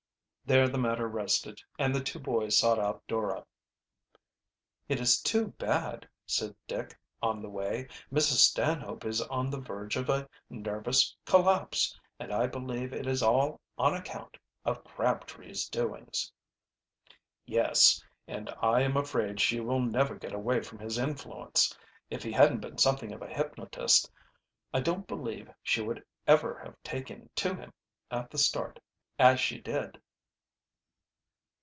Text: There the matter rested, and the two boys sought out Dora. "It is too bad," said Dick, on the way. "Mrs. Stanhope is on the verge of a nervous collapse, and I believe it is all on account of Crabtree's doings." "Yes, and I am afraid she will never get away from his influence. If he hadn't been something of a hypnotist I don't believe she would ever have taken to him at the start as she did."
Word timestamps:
There 0.43 0.67
the 0.67 0.77
matter 0.77 1.07
rested, 1.07 1.61
and 1.79 1.95
the 1.95 2.03
two 2.03 2.19
boys 2.19 2.57
sought 2.57 2.77
out 2.77 3.07
Dora. 3.07 3.45
"It 4.89 4.99
is 4.99 5.21
too 5.21 5.47
bad," 5.57 6.09
said 6.25 6.53
Dick, 6.67 6.97
on 7.21 7.41
the 7.41 7.47
way. 7.47 7.87
"Mrs. 8.11 8.39
Stanhope 8.49 9.05
is 9.05 9.21
on 9.21 9.49
the 9.49 9.61
verge 9.61 9.95
of 9.95 10.09
a 10.09 10.27
nervous 10.49 11.15
collapse, 11.25 11.97
and 12.19 12.33
I 12.33 12.47
believe 12.47 12.91
it 12.91 13.07
is 13.07 13.23
all 13.23 13.61
on 13.77 13.93
account 13.95 14.35
of 14.65 14.83
Crabtree's 14.83 15.69
doings." 15.69 16.29
"Yes, 17.45 18.03
and 18.27 18.53
I 18.61 18.81
am 18.81 18.97
afraid 18.97 19.39
she 19.39 19.61
will 19.61 19.79
never 19.79 20.15
get 20.15 20.33
away 20.33 20.59
from 20.59 20.79
his 20.79 20.97
influence. 20.97 21.73
If 22.09 22.23
he 22.23 22.31
hadn't 22.33 22.59
been 22.59 22.77
something 22.77 23.13
of 23.13 23.21
a 23.21 23.29
hypnotist 23.33 24.11
I 24.73 24.81
don't 24.81 25.07
believe 25.07 25.49
she 25.63 25.81
would 25.81 26.03
ever 26.27 26.59
have 26.61 26.75
taken 26.83 27.29
to 27.35 27.55
him 27.55 27.71
at 28.09 28.29
the 28.29 28.37
start 28.37 28.81
as 29.17 29.39
she 29.39 29.57
did." 29.57 30.01